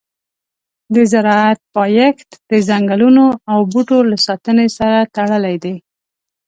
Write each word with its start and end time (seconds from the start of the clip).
د 0.93 0.95
زراعت 1.11 1.59
پایښت 1.75 2.29
د 2.51 2.53
ځنګلونو 2.67 3.25
او 3.51 3.59
بوټو 3.71 3.99
له 4.11 4.17
ساتنې 4.27 4.67
سره 4.77 4.99
تړلی 5.15 5.55
دی. 5.63 5.75